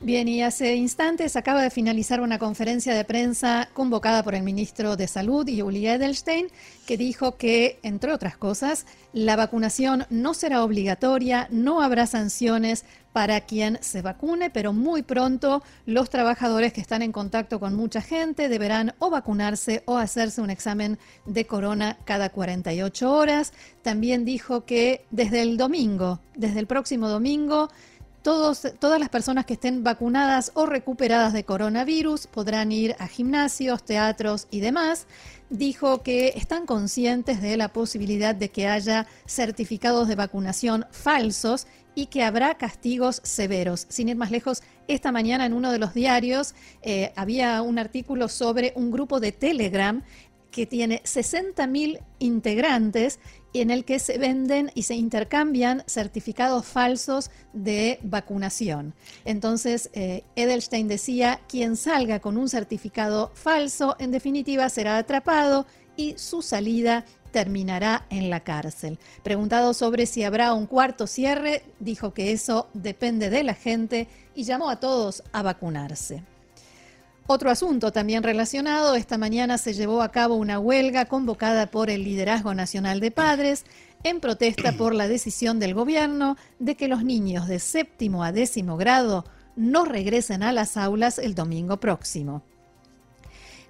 Bien, 0.00 0.28
y 0.28 0.42
hace 0.42 0.76
instantes 0.76 1.34
acaba 1.34 1.60
de 1.60 1.70
finalizar 1.70 2.20
una 2.20 2.38
conferencia 2.38 2.94
de 2.94 3.04
prensa 3.04 3.68
convocada 3.74 4.22
por 4.22 4.36
el 4.36 4.44
ministro 4.44 4.96
de 4.96 5.08
Salud, 5.08 5.44
Yuli 5.48 5.88
Edelstein, 5.88 6.46
que 6.86 6.96
dijo 6.96 7.36
que, 7.36 7.80
entre 7.82 8.12
otras 8.12 8.36
cosas, 8.36 8.86
la 9.12 9.34
vacunación 9.34 10.06
no 10.08 10.34
será 10.34 10.62
obligatoria, 10.62 11.48
no 11.50 11.82
habrá 11.82 12.06
sanciones 12.06 12.84
para 13.12 13.40
quien 13.40 13.78
se 13.82 14.00
vacune, 14.00 14.50
pero 14.50 14.72
muy 14.72 15.02
pronto 15.02 15.64
los 15.84 16.10
trabajadores 16.10 16.72
que 16.72 16.80
están 16.80 17.02
en 17.02 17.10
contacto 17.10 17.58
con 17.58 17.74
mucha 17.74 18.00
gente 18.00 18.48
deberán 18.48 18.94
o 19.00 19.10
vacunarse 19.10 19.82
o 19.86 19.96
hacerse 19.96 20.40
un 20.40 20.50
examen 20.50 20.98
de 21.26 21.44
corona 21.44 21.98
cada 22.04 22.28
48 22.28 23.12
horas. 23.12 23.52
También 23.82 24.24
dijo 24.24 24.64
que 24.64 25.04
desde 25.10 25.42
el 25.42 25.56
domingo, 25.56 26.20
desde 26.36 26.60
el 26.60 26.68
próximo 26.68 27.08
domingo, 27.08 27.68
todas 28.22 29.00
las 29.00 29.08
personas 29.08 29.46
que 29.46 29.54
estén 29.54 29.84
vacunadas 29.84 30.52
o 30.54 30.66
recuperadas 30.66 31.32
de 31.32 31.44
coronavirus 31.44 32.26
podrán 32.26 32.72
ir 32.72 32.96
a 32.98 33.06
gimnasios, 33.06 33.84
teatros 33.84 34.48
y 34.50 34.60
demás. 34.60 35.06
Dijo 35.50 36.02
que 36.02 36.34
están 36.36 36.66
conscientes 36.66 37.40
de 37.40 37.56
la 37.56 37.72
posibilidad 37.72 38.34
de 38.34 38.50
que 38.50 38.68
haya 38.68 39.06
certificados 39.26 40.08
de 40.08 40.14
vacunación 40.14 40.84
falsos 40.90 41.66
y 41.94 42.06
que 42.06 42.22
habrá 42.22 42.54
castigos 42.54 43.20
severos. 43.24 43.86
Sin 43.88 44.08
ir 44.08 44.16
más 44.16 44.30
lejos, 44.30 44.62
esta 44.86 45.10
mañana 45.10 45.46
en 45.46 45.52
uno 45.52 45.72
de 45.72 45.78
los 45.78 45.94
diarios 45.94 46.54
eh, 46.82 47.12
había 47.16 47.60
un 47.62 47.78
artículo 47.78 48.28
sobre 48.28 48.72
un 48.76 48.90
grupo 48.90 49.20
de 49.20 49.32
Telegram 49.32 50.02
que 50.58 50.66
tiene 50.66 51.00
60.000 51.04 52.00
integrantes 52.18 53.20
y 53.52 53.60
en 53.60 53.70
el 53.70 53.84
que 53.84 54.00
se 54.00 54.18
venden 54.18 54.72
y 54.74 54.82
se 54.82 54.96
intercambian 54.96 55.84
certificados 55.86 56.66
falsos 56.66 57.30
de 57.52 58.00
vacunación. 58.02 58.92
Entonces, 59.24 59.88
eh, 59.92 60.24
Edelstein 60.34 60.88
decía, 60.88 61.38
quien 61.46 61.76
salga 61.76 62.18
con 62.18 62.36
un 62.36 62.48
certificado 62.48 63.30
falso, 63.34 63.94
en 64.00 64.10
definitiva, 64.10 64.68
será 64.68 64.98
atrapado 64.98 65.64
y 65.96 66.14
su 66.18 66.42
salida 66.42 67.04
terminará 67.30 68.04
en 68.10 68.28
la 68.28 68.40
cárcel. 68.40 68.98
Preguntado 69.22 69.74
sobre 69.74 70.06
si 70.06 70.24
habrá 70.24 70.54
un 70.54 70.66
cuarto 70.66 71.06
cierre, 71.06 71.62
dijo 71.78 72.12
que 72.12 72.32
eso 72.32 72.68
depende 72.74 73.30
de 73.30 73.44
la 73.44 73.54
gente 73.54 74.08
y 74.34 74.42
llamó 74.42 74.70
a 74.70 74.80
todos 74.80 75.22
a 75.30 75.44
vacunarse. 75.44 76.24
Otro 77.30 77.50
asunto 77.50 77.92
también 77.92 78.22
relacionado, 78.22 78.94
esta 78.94 79.18
mañana 79.18 79.58
se 79.58 79.74
llevó 79.74 80.00
a 80.00 80.10
cabo 80.10 80.36
una 80.36 80.58
huelga 80.58 81.04
convocada 81.04 81.70
por 81.70 81.90
el 81.90 82.02
Liderazgo 82.02 82.54
Nacional 82.54 83.00
de 83.00 83.10
Padres 83.10 83.66
en 84.02 84.20
protesta 84.20 84.72
por 84.72 84.94
la 84.94 85.08
decisión 85.08 85.58
del 85.58 85.74
gobierno 85.74 86.38
de 86.58 86.74
que 86.74 86.88
los 86.88 87.04
niños 87.04 87.46
de 87.46 87.58
séptimo 87.58 88.24
a 88.24 88.32
décimo 88.32 88.78
grado 88.78 89.26
no 89.56 89.84
regresen 89.84 90.42
a 90.42 90.52
las 90.52 90.78
aulas 90.78 91.18
el 91.18 91.34
domingo 91.34 91.76
próximo. 91.76 92.42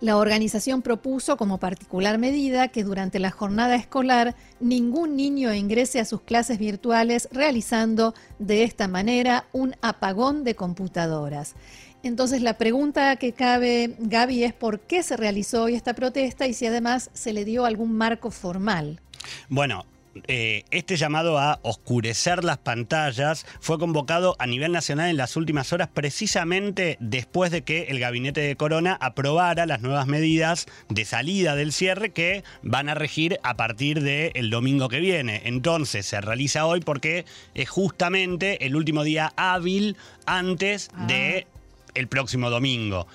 La 0.01 0.17
organización 0.17 0.81
propuso 0.81 1.37
como 1.37 1.59
particular 1.59 2.19
medida 2.19 2.69
que 2.69 2.85
durante 2.85 3.19
la 3.19 3.33
jornada 3.33 3.75
escolar 3.75 4.37
ningún 4.61 5.17
niño 5.17 5.53
ingrese 5.53 5.99
a 5.99 6.05
sus 6.05 6.21
clases 6.21 6.61
virtuales 6.61 7.29
realizando 7.33 8.15
de 8.39 8.63
esta 8.63 8.87
manera 8.87 9.47
un 9.53 9.75
apagón 9.83 10.45
de 10.45 10.55
computadoras. 10.55 11.57
Entonces 12.03 12.43
la 12.43 12.55
pregunta 12.59 13.17
que 13.17 13.33
cabe, 13.33 13.95
Gaby, 13.99 14.45
es 14.45 14.53
por 14.53 14.81
qué 14.81 15.03
se 15.03 15.17
realizó 15.17 15.65
hoy 15.65 15.75
esta 15.75 15.95
protesta 15.95 16.47
y 16.47 16.55
si 16.55 16.67
además 16.67 17.11
se 17.13 17.33
le 17.33 17.45
dio 17.45 17.65
algún 17.65 17.97
marco 17.97 18.31
formal. 18.31 19.01
Bueno, 19.49 19.85
eh, 20.27 20.65
este 20.71 20.97
llamado 20.97 21.39
a 21.39 21.61
oscurecer 21.63 22.45
las 22.45 22.59
pantallas 22.59 23.47
fue 23.61 23.79
convocado 23.79 24.37
a 24.39 24.47
nivel 24.47 24.73
nacional 24.73 25.11
en 25.11 25.17
las 25.17 25.37
últimas 25.37 25.73
horas 25.73 25.89
precisamente 25.93 26.97
después 27.01 27.51
de 27.51 27.63
que 27.63 27.85
el 27.85 28.01
gabinete 28.01 28.41
de 28.41 28.57
Corona 28.57 28.97
aprobara 29.01 29.67
las 29.67 29.81
nuevas 29.81 30.07
medidas 30.07 30.67
de 30.89 31.05
salida 31.05 31.55
del 31.55 31.73
cierre 31.73 32.11
que 32.11 32.43
van 32.63 32.89
a 32.89 32.95
regir 32.95 33.39
a 33.43 33.57
partir 33.57 34.03
del 34.03 34.51
domingo 34.51 34.89
que 34.89 35.01
viene. 35.01 35.43
Entonces 35.45 36.07
se 36.07 36.21
realiza 36.21 36.67
hoy 36.67 36.81
porque 36.81 37.25
es 37.55 37.69
justamente 37.69 38.67
el 38.67 38.77
último 38.77 39.05
día 39.05 39.33
hábil 39.37 39.97
antes 40.27 40.91
de 41.07 41.47
ah 41.47 41.48
el 41.99 42.09
próximo 42.09 42.51
domingo. 42.51 43.07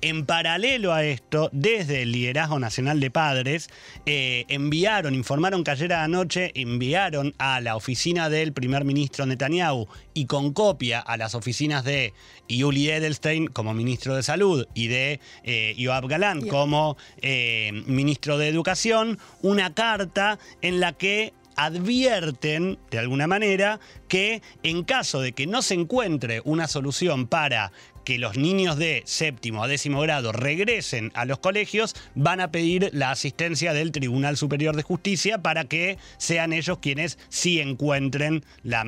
En 0.00 0.26
paralelo 0.26 0.92
a 0.92 1.04
esto, 1.04 1.50
desde 1.52 2.02
el 2.02 2.12
Liderazgo 2.12 2.60
Nacional 2.60 3.00
de 3.00 3.10
Padres, 3.10 3.68
eh, 4.06 4.44
enviaron, 4.48 5.12
informaron 5.12 5.64
que 5.64 5.72
ayer 5.72 5.92
anoche 5.92 6.52
enviaron 6.54 7.34
a 7.38 7.60
la 7.60 7.74
oficina 7.74 8.30
del 8.30 8.52
primer 8.52 8.84
ministro 8.84 9.26
Netanyahu 9.26 9.88
y 10.14 10.26
con 10.26 10.52
copia 10.52 11.00
a 11.00 11.16
las 11.16 11.34
oficinas 11.34 11.82
de 11.84 12.12
Yuli 12.48 12.90
Edelstein 12.90 13.48
como 13.48 13.74
ministro 13.74 14.14
de 14.14 14.22
Salud 14.22 14.68
y 14.72 14.86
de 14.86 15.18
eh, 15.42 15.74
Yoav 15.76 16.06
Galán 16.06 16.46
como 16.46 16.96
eh, 17.20 17.72
ministro 17.86 18.38
de 18.38 18.46
Educación, 18.46 19.18
una 19.42 19.74
carta 19.74 20.38
en 20.62 20.78
la 20.78 20.92
que 20.92 21.32
advierten, 21.58 22.78
de 22.90 22.98
alguna 23.00 23.26
manera, 23.26 23.80
que 24.06 24.42
en 24.62 24.84
caso 24.84 25.20
de 25.20 25.32
que 25.32 25.48
no 25.48 25.60
se 25.60 25.74
encuentre 25.74 26.40
una 26.44 26.68
solución 26.68 27.26
para 27.26 27.72
que 28.04 28.18
los 28.18 28.38
niños 28.38 28.78
de 28.78 29.02
séptimo 29.04 29.62
a 29.62 29.68
décimo 29.68 30.00
grado 30.00 30.30
regresen 30.32 31.10
a 31.14 31.26
los 31.26 31.40
colegios, 31.40 31.94
van 32.14 32.40
a 32.40 32.52
pedir 32.52 32.90
la 32.94 33.10
asistencia 33.10 33.74
del 33.74 33.90
Tribunal 33.90 34.36
Superior 34.36 34.76
de 34.76 34.84
Justicia 34.84 35.42
para 35.42 35.64
que 35.64 35.98
sean 36.16 36.52
ellos 36.52 36.78
quienes 36.78 37.18
sí 37.28 37.60
encuentren 37.60 38.44
la, 38.62 38.84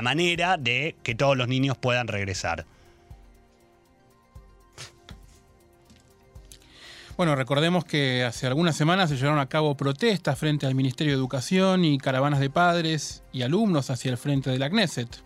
manera 0.00 0.56
de 0.56 0.94
que 1.02 1.16
todos 1.16 1.36
los 1.36 1.48
niños 1.48 1.76
puedan 1.76 2.06
regresar. 2.06 2.64
Bueno, 7.18 7.34
recordemos 7.34 7.84
que 7.84 8.22
hace 8.22 8.46
algunas 8.46 8.76
semanas 8.76 9.10
se 9.10 9.16
llevaron 9.16 9.40
a 9.40 9.48
cabo 9.48 9.76
protestas 9.76 10.38
frente 10.38 10.66
al 10.66 10.76
Ministerio 10.76 11.14
de 11.14 11.18
Educación 11.18 11.84
y 11.84 11.98
caravanas 11.98 12.38
de 12.38 12.48
padres 12.48 13.24
y 13.32 13.42
alumnos 13.42 13.90
hacia 13.90 14.12
el 14.12 14.16
frente 14.16 14.50
de 14.50 14.58
la 14.60 14.70
Knesset. 14.70 15.24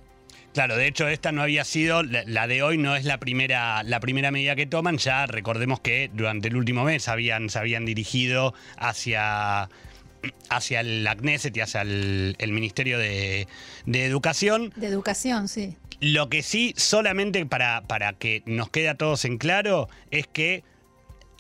Claro, 0.54 0.74
de 0.76 0.86
hecho 0.86 1.06
esta 1.06 1.32
no 1.32 1.42
había 1.42 1.66
sido, 1.66 2.02
la 2.02 2.46
de 2.46 2.62
hoy 2.62 2.78
no 2.78 2.96
es 2.96 3.04
la 3.04 3.20
primera, 3.20 3.82
la 3.82 4.00
primera 4.00 4.30
medida 4.30 4.56
que 4.56 4.64
toman, 4.64 4.96
ya 4.96 5.26
recordemos 5.26 5.80
que 5.80 6.10
durante 6.14 6.48
el 6.48 6.56
último 6.56 6.82
mes 6.84 7.08
habían, 7.08 7.50
se 7.50 7.58
habían 7.58 7.84
dirigido 7.84 8.54
hacia 8.78 9.68
hacia 10.48 10.82
la 10.82 11.14
CNESET 11.14 11.54
y 11.54 11.60
hacia 11.60 11.82
el, 11.82 12.52
Ministerio 12.52 12.98
de, 12.98 13.48
Educación. 13.84 14.72
De 14.76 14.86
Educación, 14.86 15.46
sí. 15.46 15.76
Lo 16.00 16.30
que 16.30 16.42
sí, 16.42 16.72
solamente 16.78 17.44
para, 17.44 17.82
para 17.82 18.14
que 18.14 18.42
nos 18.46 18.70
quede 18.70 18.88
a 18.88 18.94
todos 18.94 19.26
en 19.26 19.36
claro, 19.36 19.90
es 20.10 20.26
que 20.26 20.64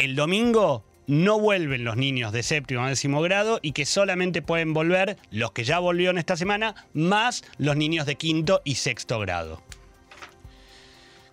el 0.02 0.16
domingo 0.16 0.82
no 1.06 1.38
vuelven 1.38 1.84
los 1.84 1.96
niños 1.96 2.32
de 2.32 2.42
séptimo 2.42 2.82
a 2.82 2.88
décimo 2.88 3.22
grado 3.22 3.60
y 3.62 3.70
que 3.70 3.86
solamente 3.86 4.42
pueden 4.42 4.74
volver 4.74 5.16
los 5.30 5.52
que 5.52 5.62
ya 5.62 5.78
volvieron 5.78 6.18
esta 6.18 6.36
semana, 6.36 6.74
más 6.92 7.44
los 7.58 7.76
niños 7.76 8.04
de 8.04 8.16
quinto 8.16 8.62
y 8.64 8.74
sexto 8.74 9.20
grado. 9.20 9.62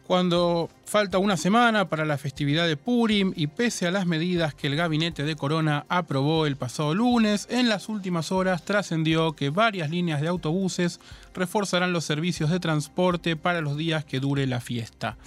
Cuando 0.06 0.70
falta 0.86 1.18
una 1.18 1.36
semana 1.36 1.90
para 1.90 2.06
la 2.06 2.20
festividad 2.20 2.68
de 2.68 2.78
Purim 2.78 3.34
y 3.36 3.48
pese 3.48 3.88
a 3.88 3.92
las 3.92 4.06
medidas 4.06 4.54
que 4.54 4.68
el 4.68 4.76
gabinete 4.76 5.24
de 5.24 5.36
Corona 5.36 5.86
aprobó 5.90 6.46
el 6.46 6.56
pasado 6.56 6.94
lunes, 6.94 7.48
en 7.50 7.70
las 7.70 7.90
últimas 7.90 8.32
horas 8.32 8.66
trascendió 8.66 9.34
que 9.34 9.50
varias 9.50 9.90
líneas 9.90 10.22
de 10.22 10.28
autobuses 10.28 11.00
reforzarán 11.34 11.94
los 11.94 12.06
servicios 12.06 12.52
de 12.52 12.60
transporte 12.60 13.36
para 13.36 13.62
los 13.62 13.78
días 13.78 14.06
que 14.06 14.20
dure 14.20 14.46
la 14.46 14.62
fiesta. 14.62 15.18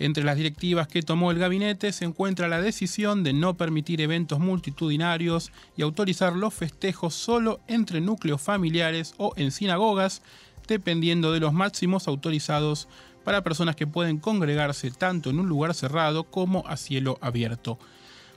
Entre 0.00 0.24
las 0.24 0.38
directivas 0.38 0.88
que 0.88 1.02
tomó 1.02 1.30
el 1.30 1.38
gabinete 1.38 1.92
se 1.92 2.06
encuentra 2.06 2.48
la 2.48 2.62
decisión 2.62 3.22
de 3.22 3.34
no 3.34 3.58
permitir 3.58 4.00
eventos 4.00 4.40
multitudinarios 4.40 5.52
y 5.76 5.82
autorizar 5.82 6.34
los 6.34 6.54
festejos 6.54 7.12
solo 7.12 7.60
entre 7.68 8.00
núcleos 8.00 8.40
familiares 8.40 9.12
o 9.18 9.34
en 9.36 9.50
sinagogas, 9.50 10.22
dependiendo 10.66 11.32
de 11.32 11.40
los 11.40 11.52
máximos 11.52 12.08
autorizados 12.08 12.88
para 13.24 13.44
personas 13.44 13.76
que 13.76 13.86
pueden 13.86 14.16
congregarse 14.16 14.90
tanto 14.90 15.28
en 15.28 15.38
un 15.38 15.50
lugar 15.50 15.74
cerrado 15.74 16.24
como 16.24 16.66
a 16.66 16.78
cielo 16.78 17.18
abierto. 17.20 17.78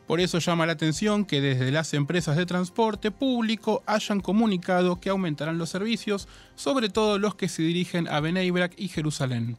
Por 0.06 0.20
eso 0.20 0.40
llama 0.40 0.66
la 0.66 0.74
atención 0.74 1.24
que 1.24 1.40
desde 1.40 1.72
las 1.72 1.94
empresas 1.94 2.36
de 2.36 2.46
transporte 2.46 3.10
público 3.10 3.84
hayan 3.86 4.20
comunicado 4.20 5.00
que 5.00 5.10
aumentarán 5.10 5.58
los 5.58 5.70
servicios, 5.70 6.28
sobre 6.58 6.90
todo 6.90 7.20
los 7.20 7.36
que 7.36 7.48
se 7.48 7.64
dirigen 7.64 8.10
a 8.10 8.20
Brak 8.20 8.74
y 8.76 8.90
Jerusalén. 8.90 9.58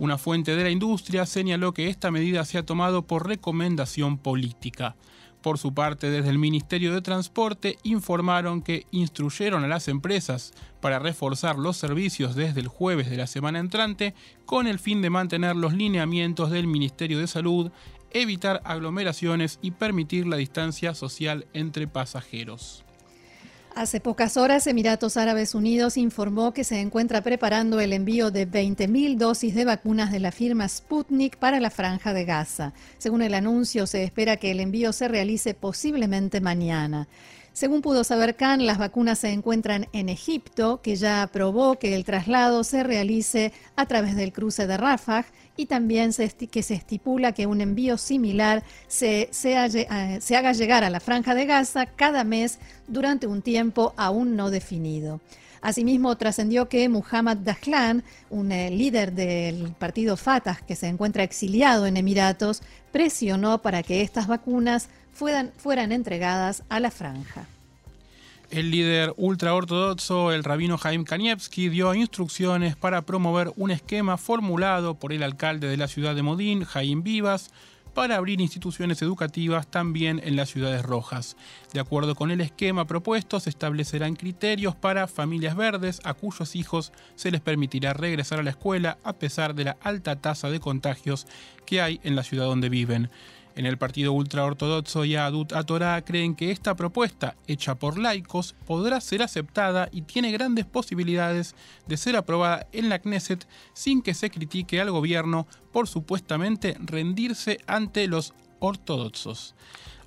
Una 0.00 0.16
fuente 0.16 0.56
de 0.56 0.62
la 0.62 0.70
industria 0.70 1.26
señaló 1.26 1.74
que 1.74 1.88
esta 1.88 2.10
medida 2.10 2.46
se 2.46 2.56
ha 2.56 2.64
tomado 2.64 3.02
por 3.02 3.28
recomendación 3.28 4.16
política. 4.16 4.96
Por 5.42 5.58
su 5.58 5.74
parte, 5.74 6.08
desde 6.08 6.30
el 6.30 6.38
Ministerio 6.38 6.94
de 6.94 7.02
Transporte 7.02 7.76
informaron 7.82 8.62
que 8.62 8.86
instruyeron 8.92 9.62
a 9.62 9.68
las 9.68 9.88
empresas 9.88 10.54
para 10.80 11.00
reforzar 11.00 11.58
los 11.58 11.76
servicios 11.76 12.34
desde 12.34 12.60
el 12.60 12.68
jueves 12.68 13.10
de 13.10 13.18
la 13.18 13.26
semana 13.26 13.58
entrante 13.58 14.14
con 14.46 14.66
el 14.66 14.78
fin 14.78 15.02
de 15.02 15.10
mantener 15.10 15.54
los 15.54 15.74
lineamientos 15.74 16.50
del 16.50 16.66
Ministerio 16.66 17.18
de 17.18 17.26
Salud, 17.26 17.70
evitar 18.10 18.62
aglomeraciones 18.64 19.58
y 19.60 19.72
permitir 19.72 20.26
la 20.26 20.36
distancia 20.36 20.94
social 20.94 21.46
entre 21.52 21.88
pasajeros. 21.88 22.86
Hace 23.74 24.00
pocas 24.00 24.36
horas, 24.36 24.66
Emiratos 24.66 25.16
Árabes 25.16 25.54
Unidos 25.54 25.96
informó 25.96 26.52
que 26.52 26.64
se 26.64 26.80
encuentra 26.80 27.22
preparando 27.22 27.78
el 27.78 27.92
envío 27.92 28.30
de 28.30 28.46
20.000 28.48 29.16
dosis 29.16 29.54
de 29.54 29.64
vacunas 29.64 30.10
de 30.10 30.18
la 30.18 30.32
firma 30.32 30.68
Sputnik 30.68 31.36
para 31.36 31.60
la 31.60 31.70
franja 31.70 32.12
de 32.12 32.24
Gaza. 32.24 32.72
Según 32.98 33.22
el 33.22 33.32
anuncio, 33.32 33.86
se 33.86 34.02
espera 34.02 34.36
que 34.36 34.50
el 34.50 34.60
envío 34.60 34.92
se 34.92 35.06
realice 35.06 35.54
posiblemente 35.54 36.40
mañana. 36.40 37.06
Según 37.52 37.80
pudo 37.80 38.04
saber 38.04 38.36
Khan, 38.36 38.66
las 38.66 38.78
vacunas 38.78 39.20
se 39.20 39.30
encuentran 39.30 39.86
en 39.92 40.08
Egipto, 40.08 40.80
que 40.82 40.96
ya 40.96 41.22
aprobó 41.22 41.78
que 41.78 41.94
el 41.94 42.04
traslado 42.04 42.64
se 42.64 42.82
realice 42.82 43.52
a 43.76 43.86
través 43.86 44.16
del 44.16 44.32
cruce 44.32 44.66
de 44.66 44.76
Rafah 44.76 45.26
y 45.60 45.66
también 45.66 46.14
se 46.14 46.30
que 46.30 46.62
se 46.62 46.72
estipula 46.72 47.32
que 47.32 47.46
un 47.46 47.60
envío 47.60 47.98
similar 47.98 48.62
se, 48.88 49.28
eh, 49.44 50.18
se 50.22 50.36
haga 50.36 50.52
llegar 50.52 50.84
a 50.84 50.90
la 50.90 51.00
franja 51.00 51.34
de 51.34 51.44
Gaza 51.44 51.84
cada 51.84 52.24
mes 52.24 52.58
durante 52.88 53.26
un 53.26 53.42
tiempo 53.42 53.92
aún 53.98 54.36
no 54.36 54.48
definido. 54.48 55.20
Asimismo, 55.60 56.16
trascendió 56.16 56.70
que 56.70 56.88
Muhammad 56.88 57.36
Dahlan, 57.36 58.02
un 58.30 58.52
eh, 58.52 58.70
líder 58.70 59.12
del 59.12 59.74
partido 59.78 60.16
Fatah 60.16 60.62
que 60.66 60.76
se 60.76 60.86
encuentra 60.86 61.24
exiliado 61.24 61.86
en 61.86 61.98
Emiratos, 61.98 62.62
presionó 62.90 63.60
para 63.60 63.82
que 63.82 64.00
estas 64.00 64.26
vacunas 64.26 64.88
fueran 65.12 65.92
entregadas 65.92 66.62
a 66.70 66.80
la 66.80 66.90
franja. 66.90 67.44
El 68.50 68.72
líder 68.72 69.14
ultraortodoxo, 69.16 70.32
el 70.32 70.42
rabino 70.42 70.76
Jaim 70.76 71.04
Kanievski, 71.04 71.68
dio 71.68 71.94
instrucciones 71.94 72.74
para 72.74 73.02
promover 73.02 73.52
un 73.54 73.70
esquema 73.70 74.16
formulado 74.16 74.96
por 74.96 75.12
el 75.12 75.22
alcalde 75.22 75.68
de 75.68 75.76
la 75.76 75.86
ciudad 75.86 76.16
de 76.16 76.24
Modín, 76.24 76.64
Jaim 76.64 77.04
Vivas, 77.04 77.52
para 77.94 78.16
abrir 78.16 78.40
instituciones 78.40 79.02
educativas 79.02 79.70
también 79.70 80.20
en 80.24 80.34
las 80.34 80.48
ciudades 80.48 80.82
rojas. 80.82 81.36
De 81.72 81.78
acuerdo 81.78 82.16
con 82.16 82.32
el 82.32 82.40
esquema 82.40 82.88
propuesto, 82.88 83.38
se 83.38 83.50
establecerán 83.50 84.16
criterios 84.16 84.74
para 84.74 85.06
familias 85.06 85.54
verdes 85.54 86.00
a 86.02 86.14
cuyos 86.14 86.56
hijos 86.56 86.92
se 87.14 87.30
les 87.30 87.40
permitirá 87.40 87.92
regresar 87.92 88.40
a 88.40 88.42
la 88.42 88.50
escuela 88.50 88.98
a 89.04 89.12
pesar 89.12 89.54
de 89.54 89.64
la 89.64 89.76
alta 89.80 90.16
tasa 90.16 90.50
de 90.50 90.58
contagios 90.58 91.28
que 91.66 91.80
hay 91.80 92.00
en 92.02 92.16
la 92.16 92.24
ciudad 92.24 92.46
donde 92.46 92.68
viven. 92.68 93.10
En 93.56 93.66
el 93.66 93.78
partido 93.78 94.12
ultraortodoxo 94.12 95.04
Yadut 95.04 95.52
Atorá 95.52 96.00
creen 96.02 96.34
que 96.34 96.50
esta 96.50 96.76
propuesta, 96.76 97.36
hecha 97.46 97.74
por 97.74 97.98
laicos, 97.98 98.54
podrá 98.66 99.00
ser 99.00 99.22
aceptada 99.22 99.88
y 99.90 100.02
tiene 100.02 100.30
grandes 100.30 100.66
posibilidades 100.66 101.54
de 101.86 101.96
ser 101.96 102.16
aprobada 102.16 102.66
en 102.72 102.88
la 102.88 103.00
Knesset 103.00 103.46
sin 103.72 104.02
que 104.02 104.14
se 104.14 104.30
critique 104.30 104.80
al 104.80 104.90
gobierno 104.90 105.46
por 105.72 105.88
supuestamente 105.88 106.76
rendirse 106.80 107.58
ante 107.66 108.06
los 108.06 108.34
ortodoxos. 108.60 109.54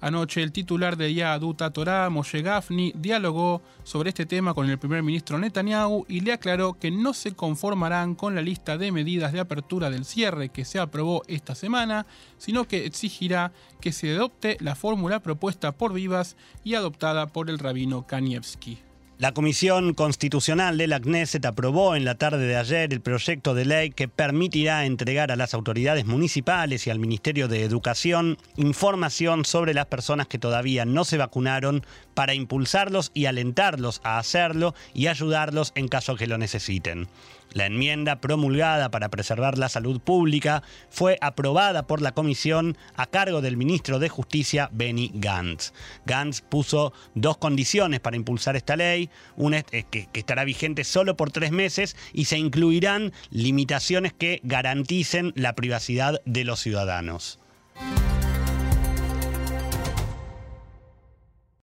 Anoche 0.04 0.44
el 0.44 0.52
titular 0.52 0.98
de 0.98 1.14
Yahadut 1.14 1.62
Torah, 1.72 2.10
Moshe 2.10 2.42
Gafni, 2.42 2.92
dialogó 2.94 3.62
sobre 3.86 4.10
este 4.10 4.26
tema 4.26 4.54
con 4.54 4.70
el 4.70 4.78
primer 4.78 5.02
ministro 5.02 5.40
Netanyahu 5.40 6.06
y 6.10 6.20
le 6.20 6.34
aclaró 6.34 6.74
que 6.74 6.92
no 6.92 7.14
se 7.14 7.34
conformarán 7.36 8.14
con 8.14 8.36
la 8.36 8.42
lista 8.42 8.78
de 8.78 8.92
medidas 8.92 9.32
de 9.32 9.40
apertura 9.40 9.90
del 9.90 10.04
cierre 10.04 10.50
que 10.50 10.66
se 10.66 10.78
aprobó 10.78 11.24
esta 11.28 11.56
semana, 11.56 12.06
sino 12.38 12.68
que 12.68 12.86
exigirá 12.86 13.54
que 13.80 13.94
se 13.94 14.14
adopte 14.14 14.58
la 14.60 14.76
fórmula 14.76 15.22
propuesta 15.22 15.72
por 15.72 15.94
Vivas 15.94 16.36
y 16.66 16.76
adoptada 16.76 17.28
por 17.28 17.50
el 17.50 17.58
rabino 17.58 18.06
Kanievski. 18.06 18.80
La 19.20 19.32
Comisión 19.32 19.94
Constitucional 19.94 20.78
de 20.80 20.88
la 20.88 21.00
Knesset 21.00 21.46
aprobó 21.46 21.96
en 21.96 22.04
la 22.04 22.16
tarde 22.16 22.48
de 22.48 22.56
ayer 22.56 22.92
el 22.92 23.00
proyecto 23.00 23.54
de 23.54 23.64
ley 23.64 23.92
que 23.92 24.08
permitirá 24.08 24.86
entregar 24.86 25.32
a 25.32 25.36
las 25.36 25.54
autoridades 25.54 26.06
municipales 26.06 26.88
y 26.88 26.90
al 26.90 26.98
Ministerio 26.98 27.48
de 27.48 27.64
Educación 27.64 28.40
información 28.58 29.46
sobre 29.46 29.76
las 29.76 29.86
personas 29.86 30.28
que 30.28 30.40
todavía 30.40 30.86
no 30.86 31.06
se 31.06 31.18
vacunaron 31.18 31.86
para 32.16 32.34
impulsarlos 32.34 33.12
y 33.14 33.26
alentarlos 33.28 34.02
a 34.04 34.18
hacerlo 34.18 34.74
y 34.96 35.08
ayudarlos 35.08 35.74
en 35.76 35.90
caso 35.90 36.16
que 36.16 36.26
lo 36.26 36.40
necesiten. 36.40 37.08
La 37.52 37.66
enmienda 37.66 38.20
promulgada 38.20 38.90
para 38.90 39.10
preservar 39.10 39.58
la 39.58 39.70
salud 39.70 40.00
pública 40.02 40.64
fue 40.90 41.18
aprobada 41.22 41.86
por 41.86 42.02
la 42.02 42.14
comisión 42.14 42.78
a 42.96 43.06
cargo 43.06 43.42
del 43.42 43.58
ministro 43.58 44.00
de 44.00 44.10
Justicia 44.10 44.70
Benny 44.72 45.12
Gantz. 45.14 45.74
Gantz 46.06 46.42
puso 46.42 46.94
dos 47.16 47.38
condiciones 47.38 48.00
para 48.00 48.16
impulsar 48.16 48.56
esta 48.56 48.76
ley, 48.76 49.10
una 49.36 49.62
que, 49.64 50.10
estará 50.14 50.44
vigente 50.44 50.84
solo 50.84 51.18
por 51.18 51.32
tres 51.32 51.52
meses 51.52 51.96
y 52.14 52.26
se 52.26 52.38
incluirán 52.38 53.14
limitaciones 53.30 54.14
que 54.14 54.40
garanticen 54.44 55.34
la 55.36 55.54
privacidad 55.54 56.22
de 56.26 56.44
los 56.44 56.60
ciudadanos. 56.60 57.40